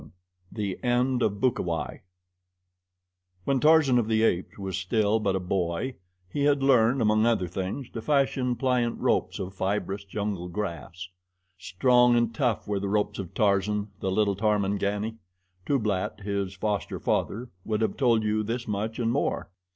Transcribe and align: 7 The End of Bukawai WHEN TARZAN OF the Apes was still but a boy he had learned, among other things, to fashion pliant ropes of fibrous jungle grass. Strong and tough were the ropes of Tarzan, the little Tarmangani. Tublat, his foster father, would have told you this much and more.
7 0.01 0.11
The 0.53 0.79
End 0.83 1.21
of 1.21 1.39
Bukawai 1.39 2.01
WHEN 3.43 3.59
TARZAN 3.59 3.99
OF 3.99 4.07
the 4.07 4.23
Apes 4.23 4.57
was 4.57 4.75
still 4.75 5.19
but 5.19 5.35
a 5.35 5.39
boy 5.39 5.93
he 6.27 6.45
had 6.45 6.63
learned, 6.63 7.03
among 7.03 7.27
other 7.27 7.47
things, 7.47 7.87
to 7.91 8.01
fashion 8.01 8.55
pliant 8.55 8.99
ropes 8.99 9.37
of 9.37 9.53
fibrous 9.53 10.03
jungle 10.03 10.47
grass. 10.47 11.07
Strong 11.59 12.15
and 12.15 12.33
tough 12.33 12.67
were 12.67 12.79
the 12.79 12.89
ropes 12.89 13.19
of 13.19 13.35
Tarzan, 13.35 13.89
the 13.99 14.09
little 14.11 14.35
Tarmangani. 14.35 15.17
Tublat, 15.67 16.21
his 16.21 16.55
foster 16.55 16.99
father, 16.99 17.49
would 17.63 17.81
have 17.81 17.95
told 17.95 18.23
you 18.23 18.41
this 18.41 18.67
much 18.67 18.97
and 18.97 19.11
more. 19.11 19.51